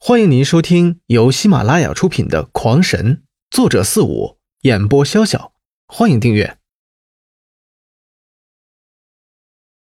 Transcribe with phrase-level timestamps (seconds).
[0.00, 3.16] 欢迎您收听由喜马拉雅出品的《狂神》，
[3.50, 5.50] 作者四五，演播潇潇。
[5.88, 6.56] 欢迎订阅。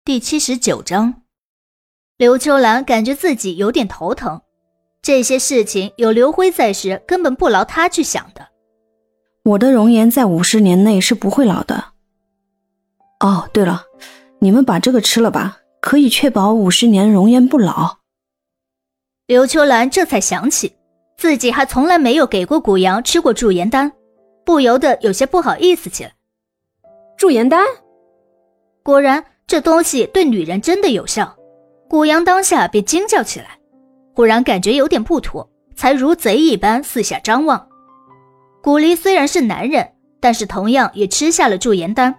[0.05, 1.23] 第七十九章，
[2.19, 4.43] 刘秋兰感觉自己有点头疼。
[5.01, 8.49] 这些事情有刘辉在时，根本不劳他去想的。
[9.45, 11.93] 我的容颜在五十年内是不会老的。
[13.21, 13.85] 哦，对了，
[14.41, 18.04] 你们把这个吃了吧，可以确保五十年容颜不老。
[19.27, 20.77] 刘秋兰这才想起，
[21.17, 23.91] 自己还从来没有给过古阳吃过驻颜丹，
[24.45, 26.13] 不由得有些不好意思起来。
[27.17, 27.65] 驻颜丹，
[28.83, 31.35] 果然这东西对女人真的有效。
[31.89, 33.59] 古阳当下便惊叫起来，
[34.15, 37.67] 忽然感觉有点不妥，才如贼一般四下张望。
[38.63, 42.15] 古离虽然是男人，但是同样也吃下了驻颜丹，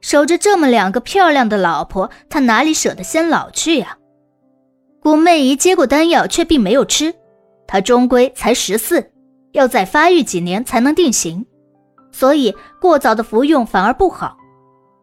[0.00, 3.98] 守着这么两个漂亮的老婆，他哪里舍得先老去呀？
[5.02, 7.14] 古媚姨接过丹药，却并没有吃。
[7.66, 9.10] 她终归才十四，
[9.52, 11.46] 要再发育几年才能定型，
[12.12, 14.36] 所以过早的服用反而不好。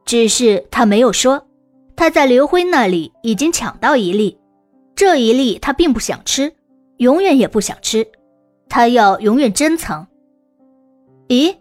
[0.06, 1.48] 只是她没有说，
[1.96, 4.38] 她在刘辉那里已经抢到一粒，
[4.96, 6.54] 这一粒她并不想吃，
[6.98, 8.06] 永远也不想吃，
[8.70, 10.08] 她要永远珍藏。
[11.30, 11.56] 咦，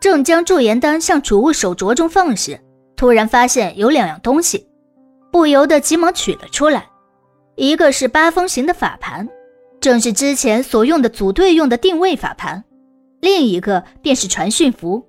[0.00, 2.58] 正将驻颜丹向储物手镯中放时，
[2.96, 4.66] 突然发现有两样东西，
[5.30, 6.88] 不由得急忙取了出来。
[7.62, 9.28] 一个是八风形的法盘，
[9.80, 12.60] 正是之前所用的组队用的定位法盘；
[13.20, 15.00] 另一个便是传讯符。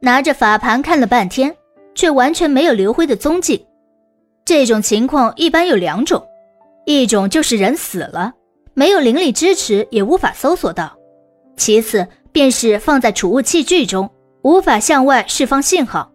[0.00, 1.54] 拿着法盘看了半天，
[1.94, 3.66] 却完全没有刘辉的踪迹。
[4.42, 6.26] 这种情况一般有两种：
[6.86, 8.32] 一种就是人死了，
[8.72, 10.96] 没有灵力支持也无法搜索到；
[11.58, 14.08] 其次便是放在储物器具中，
[14.40, 16.10] 无法向外释放信号。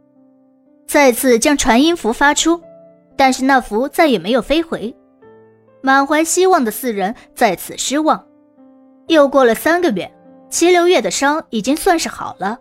[0.88, 2.59] 再次将传音符发出，
[3.16, 4.92] 但是那符再也没有飞回。
[5.82, 8.26] 满怀希望的四人再次失望。
[9.08, 10.12] 又过了三个月，
[10.50, 12.58] 齐流月的伤已经算是好了，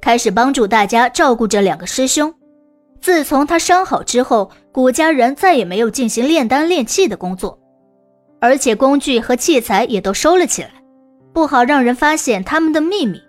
[0.00, 2.32] 开始帮助大家照顾这两个师兄。
[3.00, 7.58] 自从他伤好之后，古家人再也没有进行炼丹炼器的工作，
[8.40, 10.70] 而且工具和器材也都收了起来，
[11.32, 13.20] 不好让人发现他们的秘密。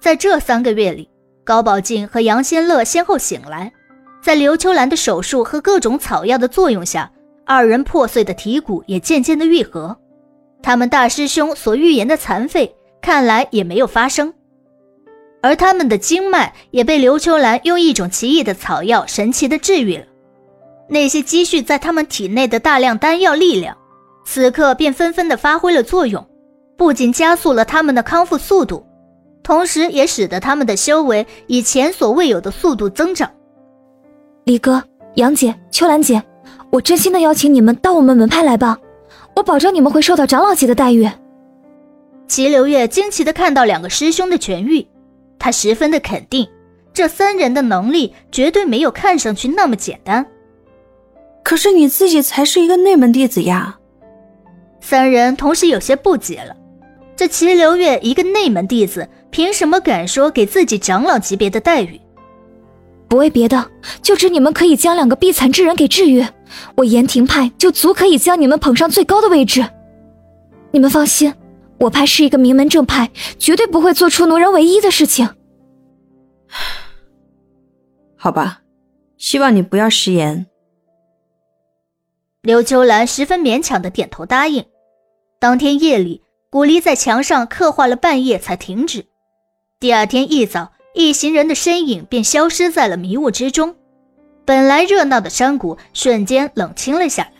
[0.00, 1.08] 在这三个月里，
[1.44, 3.72] 高宝静和杨仙乐先后醒来，
[4.22, 7.10] 在刘秋兰的手术和各种草药的作用下。
[7.44, 9.96] 二人破碎的体骨也渐渐的愈合，
[10.62, 14.32] 他们大师兄所预言的残废看来也没有发生，
[15.42, 20.04] 而他们的经脉也被刘秋兰用一种奇异的草药神奇的治愈了。
[20.88, 23.76] 那些积蓄在他们体内的大量丹药力量，
[24.24, 26.24] 此刻便纷纷的发挥了作用，
[26.76, 28.86] 不仅加速了他们的康复速度，
[29.42, 33.28] 同时也使得他们的修为以前所未有的速度增长。
[34.44, 34.82] 李哥、
[35.16, 36.22] 杨姐、秋兰姐。
[36.72, 38.78] 我真心的邀请你们到我们门派来吧，
[39.36, 41.06] 我保证你们会受到长老级的待遇。
[42.26, 44.86] 齐流月惊奇的看到两个师兄的痊愈，
[45.38, 46.48] 他十分的肯定，
[46.94, 50.24] 这三人的能力绝对没有看上去那么简单。
[51.42, 53.78] 可是你自己才是一个内门弟子呀！
[54.80, 56.56] 三人同时有些不解了，
[57.14, 62.00] 这齐流月一个内门弟子，凭什么敢说给自己长老级别的待遇？
[63.12, 66.26] 不为别的，就只你们可以将两个必残之人给治愈，
[66.76, 69.68] 我延庭派就足可以将你们捧上最高的位置。
[70.70, 71.34] 你们放心，
[71.78, 75.28] 我派是一个名门正派，绝对不会做出奴人唯一的事情。
[78.16, 78.62] 好吧，
[79.18, 80.46] 希望你不要食言。
[82.40, 84.64] 刘秋兰十分勉强的点头答应。
[85.38, 89.04] 当天夜里，古离在墙上刻画了半夜才停止。
[89.78, 90.72] 第二天一早。
[90.94, 93.74] 一行人的身影便消失在了迷雾之中，
[94.44, 97.32] 本来热闹的山谷瞬间冷清了下来。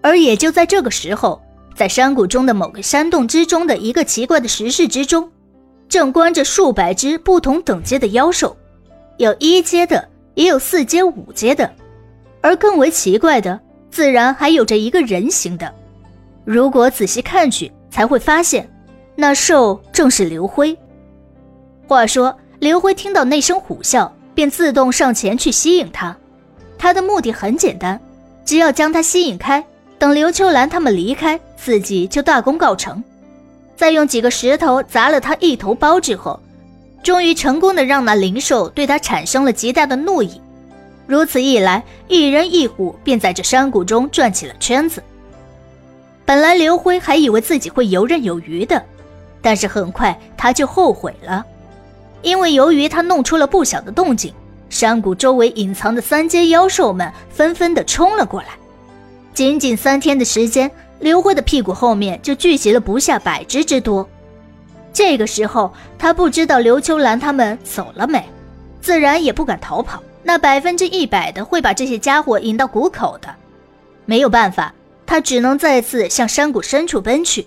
[0.00, 1.42] 而也就在这个时候，
[1.76, 5.30] 在山谷中的某个山洞之中的一个奇怪的石室之中，
[5.86, 8.56] 正关着数百只不同等阶的妖兽，
[9.18, 11.70] 有一阶的，也有四阶、五阶的，
[12.40, 15.70] 而更为奇怪的，自然还有着一个人形的。
[16.46, 18.66] 如果仔细看去，才会发现，
[19.14, 20.74] 那兽正是刘辉。
[21.86, 26.16] 话说，刘辉听到那声虎啸，便自动上前去吸引他。
[26.78, 28.00] 他的目的很简单，
[28.44, 29.64] 只要将他吸引开，
[29.98, 33.02] 等刘秋兰他们离开，自己就大功告成。
[33.76, 36.40] 再用几个石头砸了他一头包之后，
[37.02, 40.40] 终于成功的让那灵兽对他产生了极大的怒意。
[41.06, 45.02] 如此一来，一人一虎便在这山谷中转起了圈子。
[46.24, 48.82] 本来刘辉还以为自己会游刃有余的，
[49.42, 51.44] 但是很快他就后悔了。
[52.24, 54.32] 因为由于他弄出了不小的动静，
[54.70, 58.48] 山谷周围隐藏的三阶妖兽们纷纷的冲了过来。
[59.34, 64.08] 仅仅三天的时间，刘辉的屁股后面就聚集了不下百只之多。
[64.90, 68.24] 这个时候，他不知道刘秋兰他们走了没，
[68.80, 70.02] 自然也不敢逃跑。
[70.22, 73.28] 那百分之一百的会把这些家伙引到谷口的。
[74.06, 74.72] 没有办法，
[75.04, 77.46] 他只能再次向山谷深处奔去。